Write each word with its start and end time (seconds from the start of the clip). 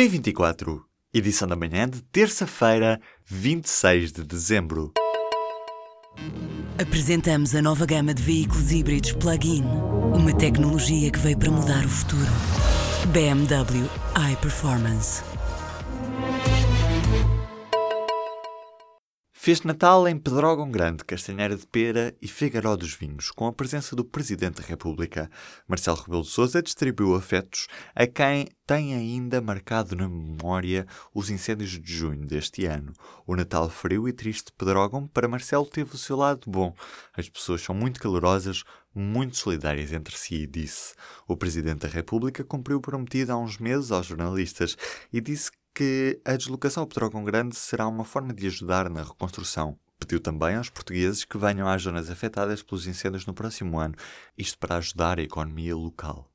P24, 0.00 0.80
edição 1.12 1.46
da 1.46 1.54
manhã 1.54 1.86
de 1.86 2.00
terça-feira, 2.04 2.98
26 3.26 4.12
de 4.12 4.24
dezembro. 4.24 4.94
Apresentamos 6.80 7.54
a 7.54 7.60
nova 7.60 7.84
gama 7.84 8.14
de 8.14 8.22
veículos 8.22 8.72
híbridos 8.72 9.12
plug-in. 9.12 9.62
Uma 10.14 10.34
tecnologia 10.34 11.10
que 11.10 11.18
veio 11.18 11.36
para 11.36 11.50
mudar 11.50 11.84
o 11.84 11.88
futuro. 11.90 12.32
BMW 13.12 13.86
iPerformance. 14.32 15.22
Fez 19.50 19.62
Natal 19.62 20.06
em 20.06 20.16
Pedrógão 20.16 20.70
Grande, 20.70 21.04
Castanheira 21.04 21.56
de 21.56 21.66
Pera 21.66 22.14
e 22.22 22.28
Figueiró 22.28 22.76
dos 22.76 22.94
Vinhos, 22.94 23.32
com 23.32 23.48
a 23.48 23.52
presença 23.52 23.96
do 23.96 24.04
Presidente 24.04 24.62
da 24.62 24.68
República. 24.68 25.28
Marcelo 25.66 25.96
Rebelo 25.96 26.22
de 26.22 26.28
Sousa 26.28 26.62
distribuiu 26.62 27.16
afetos 27.16 27.66
a 27.92 28.06
quem 28.06 28.46
tem 28.64 28.94
ainda 28.94 29.40
marcado 29.40 29.96
na 29.96 30.08
memória 30.08 30.86
os 31.12 31.30
incêndios 31.30 31.70
de 31.70 31.92
junho 31.92 32.24
deste 32.24 32.64
ano. 32.64 32.92
O 33.26 33.34
Natal 33.34 33.68
frio 33.68 34.08
e 34.08 34.12
triste 34.12 34.46
de 34.46 34.52
Pedrógão, 34.52 35.08
para 35.08 35.26
Marcelo, 35.26 35.66
teve 35.66 35.96
o 35.96 35.98
seu 35.98 36.14
lado 36.14 36.48
bom. 36.48 36.72
As 37.16 37.28
pessoas 37.28 37.60
são 37.60 37.74
muito 37.74 37.98
calorosas, 37.98 38.62
muito 38.94 39.36
solidárias 39.36 39.92
entre 39.92 40.16
si, 40.16 40.46
disse. 40.46 40.94
O 41.26 41.36
Presidente 41.36 41.80
da 41.80 41.88
República 41.88 42.44
cumpriu 42.44 42.78
o 42.78 42.80
prometido 42.80 43.32
há 43.32 43.36
uns 43.36 43.58
meses 43.58 43.90
aos 43.90 44.06
jornalistas 44.06 44.76
e 45.12 45.20
disse 45.20 45.50
que 45.74 46.20
a 46.24 46.36
deslocação 46.36 46.82
ao 46.82 46.86
Pedrógão 46.86 47.24
Grande 47.24 47.56
será 47.56 47.86
uma 47.86 48.04
forma 48.04 48.32
de 48.32 48.46
ajudar 48.46 48.88
na 48.90 49.02
reconstrução. 49.02 49.78
Pediu 49.98 50.20
também 50.20 50.56
aos 50.56 50.70
portugueses 50.70 51.24
que 51.24 51.38
venham 51.38 51.68
às 51.68 51.82
zonas 51.82 52.10
afetadas 52.10 52.62
pelos 52.62 52.86
incêndios 52.86 53.26
no 53.26 53.34
próximo 53.34 53.78
ano, 53.78 53.94
isto 54.36 54.58
para 54.58 54.76
ajudar 54.76 55.18
a 55.18 55.22
economia 55.22 55.76
local. 55.76 56.30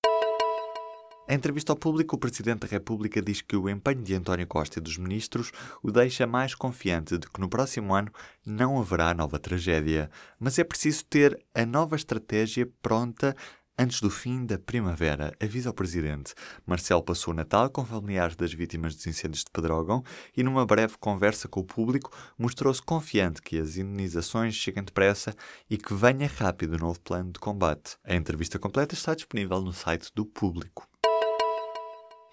Em 1.28 1.34
entrevista 1.34 1.72
ao 1.72 1.76
público, 1.76 2.16
o 2.16 2.20
Presidente 2.20 2.60
da 2.60 2.68
República 2.68 3.20
diz 3.20 3.42
que 3.42 3.56
o 3.56 3.68
empenho 3.68 4.04
de 4.04 4.14
António 4.14 4.46
Costa 4.46 4.78
e 4.78 4.82
dos 4.82 4.96
ministros 5.00 5.52
o 5.82 5.92
deixa 5.92 6.28
mais 6.28 6.54
confiante 6.54 7.18
de 7.18 7.28
que 7.28 7.42
no 7.42 7.50
próximo 7.50 7.96
ano 7.96 8.12
não 8.46 8.80
haverá 8.80 9.12
nova 9.12 9.40
tragédia. 9.40 10.12
Mas 10.40 10.60
é 10.60 10.64
preciso 10.64 11.04
ter 11.06 11.44
a 11.56 11.66
nova 11.66 11.96
estratégia 11.96 12.70
pronta 12.80 13.36
Antes 13.78 14.00
do 14.00 14.10
fim 14.10 14.46
da 14.46 14.58
primavera, 14.58 15.36
avisa 15.38 15.68
ao 15.68 15.74
Presidente. 15.74 16.34
Marcelo 16.66 17.04
passou 17.04 17.34
o 17.34 17.36
Natal 17.36 17.70
com 17.70 17.86
familiares 17.86 18.34
das 18.34 18.54
vítimas 18.54 18.96
dos 18.96 19.06
incêndios 19.06 19.44
de 19.44 19.52
Pedrógão 19.52 20.02
e, 20.36 20.42
numa 20.44 20.66
breve 20.66 20.96
conversa 20.98 21.50
com 21.50 21.60
o 21.60 21.66
público, 21.66 22.10
mostrou-se 22.38 22.82
confiante 22.82 23.42
que 23.42 23.60
as 23.60 23.76
indenizações 23.76 24.56
cheguem 24.56 24.82
depressa 24.82 25.36
e 25.70 25.78
que 25.78 25.94
venha 25.94 26.26
rápido 26.26 26.76
o 26.76 26.80
novo 26.80 27.02
plano 27.02 27.34
de 27.34 27.40
combate. 27.40 27.98
A 28.06 28.16
entrevista 28.16 28.58
completa 28.58 28.96
está 28.96 29.14
disponível 29.14 29.60
no 29.60 29.74
site 29.74 30.10
do 30.16 30.26
Público. 30.26 30.88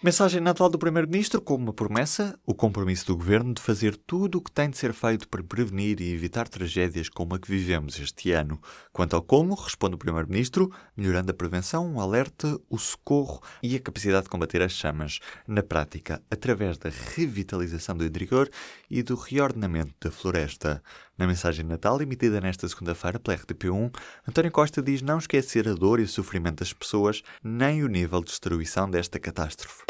Mensagem 0.05 0.41
natal 0.41 0.69
do 0.69 0.81
Primeiro-Ministro 0.81 1.41
com 1.41 1.55
uma 1.55 1.73
promessa, 1.73 2.37
o 2.45 2.57
compromisso 2.57 3.07
do 3.07 3.17
Governo 3.17 3.55
de 3.55 3.63
fazer 3.63 3.97
tudo 3.97 4.39
o 4.39 4.43
que 4.43 4.51
tem 4.51 4.69
de 4.69 4.77
ser 4.77 4.93
feito 4.93 5.29
para 5.29 5.45
prevenir 5.45 6.01
e 6.01 6.13
evitar 6.13 6.49
tragédias 6.49 7.09
como 7.09 7.37
a 7.37 7.39
que 7.39 7.49
vivemos 7.49 8.01
este 8.01 8.33
ano. 8.33 8.61
Quanto 8.93 9.15
ao 9.15 9.23
como, 9.23 9.55
responde 9.55 9.95
o 9.95 9.99
Primeiro-Ministro, 9.99 10.73
melhorando 10.97 11.31
a 11.31 11.35
prevenção, 11.35 11.95
o 11.95 12.01
alerta, 12.01 12.59
o 12.69 12.79
socorro 12.79 13.41
e 13.63 13.77
a 13.77 13.81
capacidade 13.81 14.25
de 14.25 14.31
combater 14.31 14.61
as 14.61 14.73
chamas. 14.73 15.21
Na 15.47 15.63
prática, 15.63 16.21
através 16.29 16.79
da 16.79 16.91
revitalização 17.15 17.97
do 17.97 18.05
interior 18.05 18.51
e 18.91 19.05
do 19.05 19.15
reordenamento 19.15 19.95
da 20.01 20.11
floresta. 20.11 20.83
Na 21.23 21.29
mensagem 21.29 21.65
natal, 21.65 22.03
emitida 22.03 22.41
nesta 22.41 22.69
segunda-feira 22.69 23.17
pela 23.21 23.39
RTP1, 23.39 23.95
António 24.29 24.51
Costa 24.51 24.83
diz 24.83 25.03
não 25.03 25.19
esquecer 25.19 25.69
a 25.69 25.73
dor 25.73 26.01
e 26.01 26.03
o 26.03 26.09
sofrimento 26.09 26.59
das 26.59 26.73
pessoas, 26.73 27.23
nem 27.45 27.85
o 27.85 27.87
nível 27.87 28.19
de 28.19 28.27
destruição 28.27 28.91
desta 28.91 29.21
catástrofe. 29.21 29.85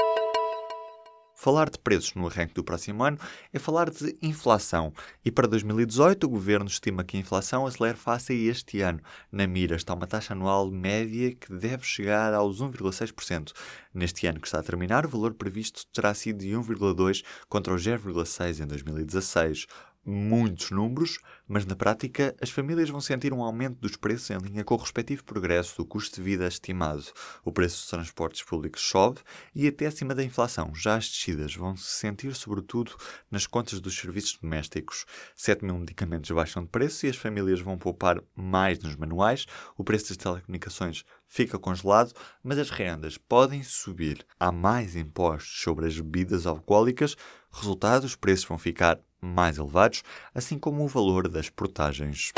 Falar 1.35 1.71
de 1.71 1.79
preços 1.79 2.15
no 2.15 2.27
arranque 2.29 2.53
do 2.53 2.63
próximo 2.63 3.03
ano 3.03 3.19
é 3.51 3.59
falar 3.59 3.89
de 3.89 4.15
inflação. 4.21 4.93
E 5.25 5.31
para 5.31 5.49
2018, 5.49 6.25
o 6.25 6.29
governo 6.29 6.67
estima 6.67 7.03
que 7.03 7.17
a 7.17 7.21
inflação 7.21 7.67
acelere 7.67 7.97
face 7.97 8.33
a 8.33 8.37
este 8.37 8.83
ano. 8.83 9.01
Na 9.33 9.47
mira 9.47 9.75
está 9.75 9.95
uma 9.95 10.07
taxa 10.07 10.35
anual 10.35 10.71
média 10.71 11.35
que 11.35 11.53
deve 11.53 11.83
chegar 11.83 12.35
aos 12.35 12.61
1,6%. 12.61 13.53
Neste 13.93 14.27
ano 14.27 14.39
que 14.39 14.47
está 14.47 14.61
a 14.61 14.63
terminar, 14.63 15.07
o 15.07 15.09
valor 15.09 15.33
previsto 15.33 15.85
terá 15.93 16.13
sido 16.13 16.41
de 16.41 16.51
1,2% 16.51 17.25
contra 17.49 17.75
os 17.75 17.83
0,6% 17.83 18.61
em 18.61 18.67
2016 18.67 19.67
muitos 20.05 20.71
números, 20.71 21.19
mas 21.47 21.65
na 21.65 21.77
prática 21.77 22.35
as 22.41 22.51
famílias 22.51 22.91
vão 22.91 23.01
sentir 23.01 23.33
um 23.33 23.43
aumento 23.43 23.79
dos 23.81 23.97
preços 23.97 24.31
em 24.31 24.39
linha 24.39 24.65
com 24.65 24.75
o 24.75 24.79
respectivo 24.79 25.25
progresso 25.25 25.77
do 25.77 25.87
custo 25.87 26.17
de 26.17 26.23
vida 26.23 26.47
estimado. 26.47 27.05
O 27.45 27.53
preço 27.53 27.77
dos 27.77 27.89
transportes 27.89 28.43
públicos 28.43 28.83
sobe 28.83 29.21
e 29.55 29.67
até 29.67 29.87
acima 29.87 30.15
da 30.15 30.25
inflação. 30.25 30.75
Já 30.75 30.97
as 30.97 31.09
descidas 31.09 31.55
vão 31.55 31.77
se 31.77 31.91
sentir 31.91 32.35
sobretudo 32.35 32.97
nas 33.31 33.47
contas 33.47 33.81
dos 33.81 33.97
serviços 33.97 34.39
domésticos. 34.41 35.07
7 35.37 35.65
mil 35.65 35.79
medicamentos 35.79 36.31
baixam 36.31 36.63
de 36.63 36.69
preço 36.69 37.07
e 37.07 37.11
as 37.11 37.17
famílias 37.17 37.61
vão 37.61 37.79
poupar 37.79 38.23
mais 38.35 38.79
nos 38.81 38.97
manuais. 38.97 39.47
O 39.77 39.85
preço 39.85 40.09
das 40.09 40.17
telecomunicações 40.17 41.05
fica 41.33 41.59
congelado, 41.59 42.13
mas 42.43 42.59
as 42.59 42.69
rendas 42.69 43.17
podem 43.17 43.63
subir. 43.63 44.27
Há 44.39 44.53
mais 44.53 44.95
impostos 44.97 45.63
sobre 45.63 45.87
as 45.87 45.99
bebidas 45.99 46.47
alcoólicas. 46.47 47.17
Resultado, 47.53 48.05
os 48.05 48.17
preços 48.17 48.47
vão 48.47 48.59
ficar 48.59 48.99
mais 49.21 49.59
elevados, 49.59 50.03
assim 50.35 50.59
como 50.59 50.83
o 50.83 50.89
valor 50.89 51.29
das 51.29 51.49
portagens. 51.49 52.33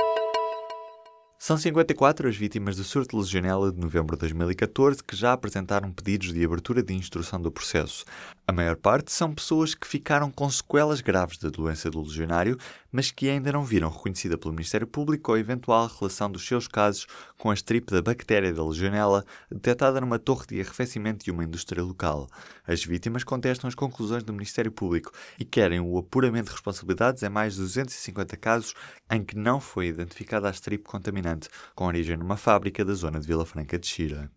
São 1.39 1.59
54 1.59 2.29
as 2.29 2.37
vítimas 2.37 2.77
do 2.77 2.85
surto 2.85 3.17
de 3.17 3.23
legionela 3.23 3.71
de 3.71 3.79
novembro 3.79 4.17
de 4.17 4.21
2014 4.21 5.05
que 5.05 5.15
já 5.15 5.33
apresentaram 5.33 5.93
pedidos 5.93 6.33
de 6.33 6.45
abertura 6.45 6.83
de 6.83 6.95
instrução 6.95 7.41
do 7.41 7.53
processo. 7.53 8.05
A 8.47 8.53
maior 8.53 8.77
parte 8.77 9.11
são 9.11 9.35
pessoas 9.35 9.75
que 9.75 9.87
ficaram 9.87 10.31
com 10.31 10.49
sequelas 10.49 11.01
graves 11.01 11.39
da 11.39 11.49
doença 11.49 11.91
do 11.91 12.03
legionário, 12.03 12.59
mas 12.93 13.11
que 13.11 13.29
ainda 13.29 13.51
não 13.51 13.65
viram 13.65 13.91
reconhecida 13.91 14.39
pelo 14.39 14.55
Ministério 14.55 14.87
Público 14.87 15.33
a 15.33 15.39
eventual 15.39 15.91
relação 15.99 16.31
dos 16.31 16.47
seus 16.47 16.69
casos 16.69 17.07
com 17.39 17.51
a 17.51 17.55
estripe 17.55 17.93
da 17.93 18.01
bactéria 18.01 18.53
da 18.53 18.65
legionela 18.65 19.25
detectada 19.51 20.01
numa 20.01 20.19
torre 20.19 20.47
de 20.47 20.61
arrefecimento 20.61 21.25
de 21.25 21.31
uma 21.31 21.43
indústria 21.43 21.83
local. 21.83 22.29
As 22.67 22.85
vítimas 22.85 23.25
contestam 23.25 23.67
as 23.67 23.75
conclusões 23.75 24.23
do 24.23 24.33
Ministério 24.33 24.71
Público 24.71 25.11
e 25.39 25.45
querem 25.45 25.81
o 25.81 25.99
apuramento 25.99 26.47
de 26.47 26.53
responsabilidades 26.53 27.23
em 27.23 27.29
mais 27.29 27.55
de 27.55 27.61
250 27.61 28.37
casos 28.37 28.75
em 29.11 29.25
que 29.25 29.37
não 29.37 29.61
foi 29.61 29.89
identificada 29.89 30.49
a 30.49 30.51
estripe 30.51 30.85
contaminante, 30.85 31.34
com 31.75 31.87
origem 31.87 32.17
numa 32.17 32.37
fábrica 32.37 32.85
da 32.85 32.95
zona 32.95 33.21
de 33.21 33.27
Vila 33.27 33.45
Franca 33.45 33.79
de 33.79 33.87
Xira. 33.87 34.31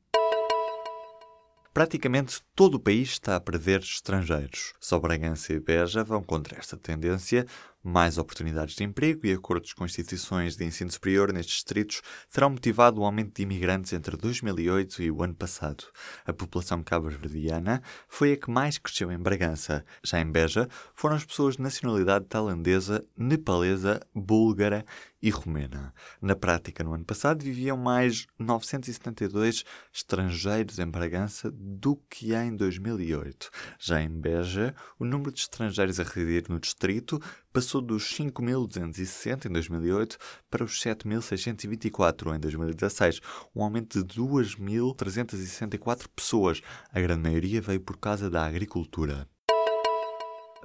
Praticamente 1.78 2.41
todo 2.56 2.74
o 2.75 2.80
país 2.80 3.09
está 3.09 3.35
a 3.35 3.40
perder 3.40 3.81
estrangeiros. 3.81 4.74
Só 4.80 5.00
Bragança 5.00 5.53
e 5.53 5.59
Beja 5.59 6.03
vão 6.03 6.24
contra 6.24 6.57
esta 6.57 6.75
tendência, 6.75 7.46
mais 7.83 8.17
oportunidades 8.17 8.75
de 8.75 8.83
emprego 8.83 9.25
e 9.25 9.31
acordos 9.31 9.73
com 9.73 9.85
instituições 9.85 10.55
de 10.55 10.65
ensino 10.65 10.91
superior 10.91 11.31
nestes 11.31 11.55
distritos 11.55 12.01
terão 12.31 12.49
motivado 12.49 13.01
o 13.01 13.05
aumento 13.05 13.35
de 13.35 13.43
imigrantes 13.43 13.93
entre 13.93 14.17
2008 14.17 15.03
e 15.03 15.11
o 15.11 15.23
ano 15.23 15.35
passado. 15.35 15.85
A 16.25 16.33
população 16.33 16.83
cabo-verdiana 16.83 17.81
foi 18.07 18.33
a 18.33 18.38
que 18.38 18.49
mais 18.49 18.77
cresceu 18.77 19.11
em 19.11 19.17
Bragança. 19.17 19.85
Já 20.03 20.19
em 20.19 20.29
Beja, 20.29 20.67
foram 20.93 21.15
as 21.15 21.25
pessoas 21.25 21.55
de 21.55 21.61
nacionalidade 21.61 22.25
tailandesa, 22.25 23.03
nepalesa, 23.17 24.01
búlgara 24.13 24.85
e 25.21 25.29
romena. 25.29 25.94
Na 26.21 26.35
prática, 26.35 26.83
no 26.83 26.94
ano 26.94 27.03
passado, 27.03 27.44
viviam 27.44 27.75
mais 27.75 28.27
972 28.38 29.63
estrangeiros 29.91 30.79
em 30.79 30.85
Bragança 30.85 31.51
do 31.51 31.95
que 32.09 32.33
em 32.33 32.55
2008. 32.55 33.49
Já 33.79 34.01
em 34.01 34.09
Beja, 34.09 34.75
o 34.99 35.05
número 35.05 35.31
de 35.31 35.41
estrangeiros 35.41 35.99
a 35.99 36.03
residir 36.03 36.45
no 36.49 36.59
distrito 36.59 37.19
passou 37.51 37.76
dos 37.81 38.03
5.260 38.17 39.45
em 39.45 39.53
2008 39.53 40.17
para 40.49 40.63
os 40.63 40.79
7.624 40.81 42.35
em 42.35 42.39
2016, 42.39 43.19
um 43.55 43.63
aumento 43.63 44.03
de 44.03 44.19
2.364 44.19 46.07
pessoas. 46.15 46.61
A 46.91 46.99
grande 46.99 47.21
maioria 47.21 47.61
veio 47.61 47.79
por 47.81 47.97
causa 47.97 48.29
da 48.29 48.45
agricultura 48.45 49.27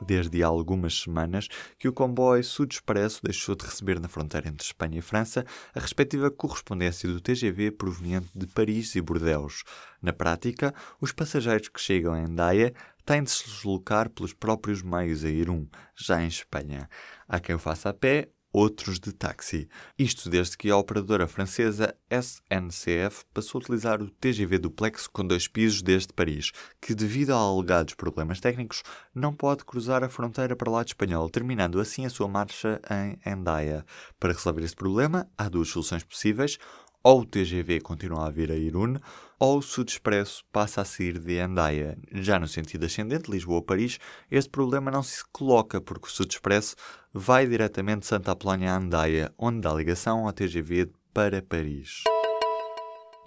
desde 0.06 0.42
há 0.42 0.46
algumas 0.46 1.00
semanas 1.00 1.48
que 1.78 1.88
o 1.88 1.92
comboio 1.92 2.42
Sud 2.44 2.74
Expresso 2.74 3.20
deixou 3.22 3.54
de 3.54 3.64
receber 3.64 4.00
na 4.00 4.08
fronteira 4.08 4.48
entre 4.48 4.64
Espanha 4.64 4.98
e 4.98 5.02
França 5.02 5.44
a 5.74 5.80
respectiva 5.80 6.30
correspondência 6.30 7.08
do 7.08 7.20
TGV 7.20 7.70
proveniente 7.72 8.28
de 8.34 8.46
Paris 8.46 8.94
e 8.94 9.00
Bordeaux. 9.00 9.64
Na 10.00 10.12
prática, 10.12 10.74
os 11.00 11.12
passageiros 11.12 11.68
que 11.68 11.80
chegam 11.80 12.12
a 12.12 12.20
Endaia 12.20 12.74
têm 13.04 13.22
de 13.22 13.30
se 13.30 13.44
deslocar 13.44 14.08
pelos 14.10 14.32
próprios 14.32 14.82
meios 14.82 15.24
a 15.24 15.28
Irún, 15.28 15.66
já 15.96 16.22
em 16.22 16.28
Espanha. 16.28 16.88
Há 17.28 17.40
quem 17.40 17.54
o 17.54 17.58
faça 17.58 17.88
a 17.88 17.94
pé 17.94 18.28
outros 18.52 19.00
de 19.00 19.12
táxi. 19.12 19.68
Isto 19.98 20.28
desde 20.28 20.56
que 20.56 20.70
a 20.70 20.76
operadora 20.76 21.26
francesa 21.26 21.96
SNCF 22.10 23.24
passou 23.32 23.58
a 23.58 23.62
utilizar 23.62 24.02
o 24.02 24.10
TGV 24.10 24.58
duplex 24.58 25.06
com 25.06 25.26
dois 25.26 25.48
pisos 25.48 25.80
desde 25.80 26.12
Paris, 26.12 26.52
que 26.80 26.94
devido 26.94 27.30
a 27.30 27.36
alegados 27.36 27.94
problemas 27.94 28.40
técnicos 28.40 28.82
não 29.14 29.32
pode 29.34 29.64
cruzar 29.64 30.04
a 30.04 30.08
fronteira 30.08 30.54
para 30.54 30.68
o 30.68 30.72
lado 30.72 30.88
espanhol, 30.88 31.30
terminando 31.30 31.80
assim 31.80 32.04
a 32.04 32.10
sua 32.10 32.28
marcha 32.28 32.80
em 32.90 33.18
Endaia. 33.30 33.86
Para 34.20 34.32
resolver 34.32 34.62
este 34.62 34.76
problema, 34.76 35.28
há 35.38 35.48
duas 35.48 35.68
soluções 35.68 36.04
possíveis 36.04 36.58
ou 37.02 37.20
o 37.20 37.26
TGV 37.26 37.80
continua 37.80 38.26
a 38.26 38.30
vir 38.30 38.50
a 38.50 38.56
Irune, 38.56 39.00
ou 39.38 39.58
o 39.58 39.62
Sud 39.62 39.90
Expresso 39.90 40.44
passa 40.52 40.82
a 40.82 40.84
sair 40.84 41.18
de 41.18 41.38
Andaia. 41.38 41.98
Já 42.12 42.38
no 42.38 42.46
sentido 42.46 42.86
ascendente, 42.86 43.30
Lisboa-Paris, 43.30 43.98
este 44.30 44.50
problema 44.50 44.90
não 44.90 45.02
se 45.02 45.24
coloca 45.32 45.80
porque 45.80 46.06
o 46.06 46.10
Sud 46.10 46.32
Expresso 46.32 46.76
vai 47.12 47.46
diretamente 47.46 48.00
de 48.00 48.06
Santa 48.06 48.32
Apolónia 48.32 48.72
a 48.72 48.76
Andaia, 48.76 49.32
onde 49.36 49.60
dá 49.60 49.74
ligação 49.74 50.26
ao 50.26 50.32
TGV 50.32 50.90
para 51.12 51.42
Paris. 51.42 52.04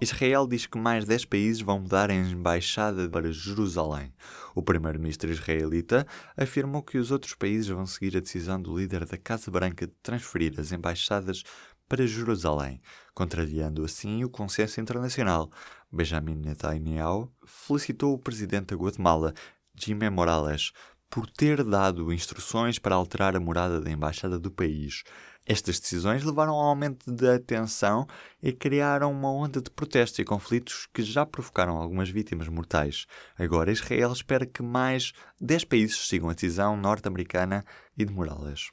Israel 0.02 0.46
diz 0.46 0.66
que 0.66 0.78
mais 0.78 1.06
10 1.06 1.26
países 1.26 1.62
vão 1.62 1.80
mudar 1.80 2.12
a 2.12 2.14
embaixada 2.14 3.10
para 3.10 3.32
Jerusalém. 3.32 4.14
O 4.54 4.62
primeiro-ministro 4.62 5.32
israelita 5.32 6.06
afirmou 6.36 6.84
que 6.84 6.98
os 6.98 7.12
outros 7.12 7.34
países 7.34 7.68
vão 7.68 7.86
seguir 7.86 8.18
a 8.18 8.20
decisão 8.20 8.62
do 8.62 8.78
líder 8.78 9.06
da 9.06 9.18
Casa 9.18 9.50
Branca 9.50 9.88
de 9.88 9.94
transferir 10.04 10.60
as 10.60 10.74
embaixadas 10.74 11.44
para 11.88 12.08
Jerusalém, 12.08 12.82
contrariando 13.14 13.84
assim 13.84 14.24
o 14.24 14.30
consenso 14.30 14.80
internacional. 14.82 15.50
Benjamin 15.92 16.36
Netanyahu 16.36 17.32
felicitou 17.46 18.14
o 18.14 18.20
presidente 18.20 18.68
da 18.68 18.76
Guatemala, 18.76 19.34
Jimé 19.76 20.10
Morales, 20.10 20.72
por 21.10 21.30
ter 21.30 21.64
dado 21.64 22.12
instruções 22.12 22.80
para 22.80 22.96
alterar 22.96 23.36
a 23.36 23.40
morada 23.40 23.80
da 23.80 23.90
embaixada 23.90 24.38
do 24.38 24.52
país. 24.52 25.04
Estas 25.46 25.80
decisões 25.80 26.24
levaram 26.24 26.54
ao 26.54 26.70
aumento 26.70 27.10
da 27.12 27.40
tensão 27.40 28.08
e 28.42 28.52
criaram 28.52 29.12
uma 29.12 29.32
onda 29.32 29.62
de 29.62 29.70
protestos 29.70 30.18
e 30.18 30.26
conflitos 30.26 30.88
que 30.92 31.04
já 31.04 31.24
provocaram 31.26 31.78
algumas 31.78 32.10
vítimas 32.10 32.48
mortais. 32.48 33.06
Agora, 33.38 33.72
Israel 33.72 34.12
espera 34.12 34.46
que 34.46 34.64
mais 34.64 35.14
10 35.40 35.66
países 35.66 36.08
sigam 36.08 36.30
a 36.30 36.34
decisão 36.34 36.76
norte-americana 36.76 37.64
e 37.96 38.04
de 38.04 38.12
Morales. 38.12 38.72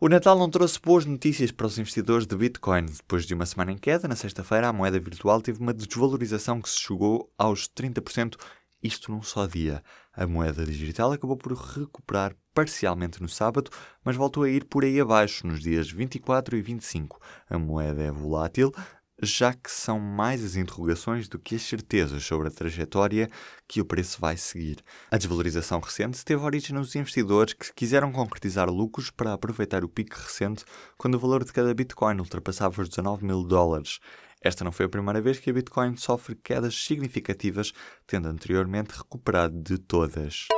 O 0.00 0.08
Natal 0.08 0.36
não 0.36 0.50
trouxe 0.50 0.80
boas 0.80 1.04
notícias 1.04 1.52
para 1.52 1.68
os 1.68 1.78
investidores 1.78 2.26
de 2.26 2.36
Bitcoin. 2.36 2.86
Depois 2.86 3.24
de 3.24 3.32
uma 3.32 3.46
semana 3.46 3.70
em 3.70 3.78
queda, 3.78 4.08
na 4.08 4.16
sexta-feira, 4.16 4.68
a 4.68 4.72
moeda 4.72 4.98
virtual 4.98 5.40
teve 5.40 5.60
uma 5.60 5.72
desvalorização 5.72 6.60
que 6.60 6.68
se 6.68 6.80
chegou 6.80 7.32
aos 7.38 7.68
30%, 7.68 8.34
isto 8.82 9.12
num 9.12 9.22
só 9.22 9.46
dia. 9.46 9.84
A 10.12 10.26
moeda 10.26 10.64
digital 10.64 11.12
acabou 11.12 11.36
por 11.36 11.52
recuperar 11.52 12.34
parcialmente 12.52 13.22
no 13.22 13.28
sábado, 13.28 13.70
mas 14.04 14.16
voltou 14.16 14.42
a 14.42 14.50
ir 14.50 14.64
por 14.64 14.84
aí 14.84 15.00
abaixo 15.00 15.46
nos 15.46 15.60
dias 15.60 15.88
24 15.88 16.56
e 16.56 16.60
25. 16.60 17.20
A 17.48 17.56
moeda 17.56 18.02
é 18.02 18.10
volátil, 18.10 18.72
já 19.22 19.52
que 19.52 19.70
são 19.70 19.98
mais 19.98 20.44
as 20.44 20.56
interrogações 20.56 21.28
do 21.28 21.38
que 21.38 21.54
as 21.54 21.62
certezas 21.62 22.24
sobre 22.24 22.48
a 22.48 22.50
trajetória 22.50 23.30
que 23.66 23.80
o 23.80 23.84
preço 23.84 24.20
vai 24.20 24.36
seguir. 24.36 24.78
A 25.10 25.16
desvalorização 25.16 25.80
recente 25.80 26.24
teve 26.24 26.42
origem 26.42 26.74
nos 26.74 26.94
investidores 26.94 27.54
que 27.54 27.72
quiseram 27.72 28.12
concretizar 28.12 28.68
lucros 28.68 29.10
para 29.10 29.32
aproveitar 29.32 29.84
o 29.84 29.88
pico 29.88 30.16
recente 30.16 30.64
quando 30.96 31.14
o 31.14 31.18
valor 31.18 31.44
de 31.44 31.52
cada 31.52 31.74
Bitcoin 31.74 32.18
ultrapassava 32.18 32.82
os 32.82 32.88
19 32.88 33.24
mil 33.24 33.42
dólares. 33.44 34.00
Esta 34.40 34.62
não 34.62 34.72
foi 34.72 34.86
a 34.86 34.90
primeira 34.90 35.22
vez 35.22 35.38
que 35.38 35.48
a 35.48 35.52
Bitcoin 35.54 35.96
sofre 35.96 36.34
quedas 36.34 36.74
significativas, 36.84 37.72
tendo 38.06 38.28
anteriormente 38.28 38.94
recuperado 38.94 39.58
de 39.62 39.78
todas. 39.78 40.48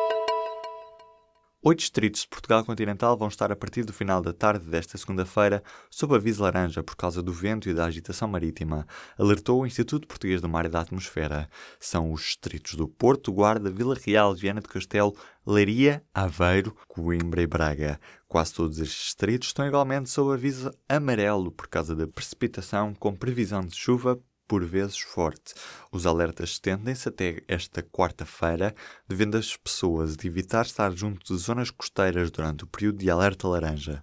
Oito 1.69 1.81
distritos 1.81 2.21
de 2.21 2.29
Portugal 2.29 2.65
continental 2.65 3.17
vão 3.17 3.27
estar 3.27 3.51
a 3.51 3.57
partir 3.57 3.85
do 3.85 3.93
final 3.93 4.23
da 4.23 4.33
tarde 4.33 4.65
desta 4.71 4.97
segunda-feira 4.97 5.65
sob 5.91 6.15
aviso 6.15 6.41
laranja 6.41 6.81
por 6.81 6.95
causa 6.95 7.21
do 7.21 7.33
vento 7.33 7.69
e 7.69 7.75
da 7.75 7.87
agitação 7.87 8.29
marítima, 8.29 8.87
alertou 9.19 9.61
o 9.61 9.67
Instituto 9.67 10.07
Português 10.07 10.41
do 10.41 10.49
Mar 10.49 10.65
e 10.65 10.69
da 10.69 10.83
Atmosfera. 10.83 11.51
São 11.81 12.13
os 12.13 12.23
distritos 12.23 12.77
do 12.77 12.87
Porto, 12.87 13.33
Guarda, 13.33 13.69
Vila 13.69 13.97
Real, 14.01 14.33
Viana 14.33 14.61
do 14.61 14.69
Castelo, 14.69 15.13
Leiria, 15.45 16.05
Aveiro, 16.15 16.73
Coimbra 16.87 17.43
e 17.43 17.49
Braga. 17.49 17.99
Quase 18.29 18.55
todos 18.55 18.79
estes 18.79 19.07
distritos 19.07 19.49
estão 19.49 19.67
igualmente 19.67 20.09
sob 20.09 20.35
aviso 20.35 20.71
amarelo 20.89 21.51
por 21.51 21.67
causa 21.67 21.97
da 21.97 22.07
precipitação 22.07 22.95
com 22.95 23.13
previsão 23.13 23.63
de 23.63 23.75
chuva 23.75 24.17
por 24.47 24.65
vezes 24.65 24.99
forte. 24.99 25.55
Os 25.91 26.07
alertas 26.07 26.51
estendem-se 26.51 27.09
até 27.09 27.43
esta 27.49 27.83
quarta-feira, 27.83 28.75
devendo 29.09 29.37
as 29.37 29.57
pessoas 29.57 30.17
de 30.17 30.27
evitar 30.27 30.65
estar 30.65 30.91
junto 30.93 31.35
de 31.35 31.41
zonas 31.41 31.71
costeiras 31.71 32.31
durante 32.31 32.65
o 32.65 32.67
período 32.67 32.99
de 32.99 33.11
alerta 33.11 33.49
laranja. 33.49 34.03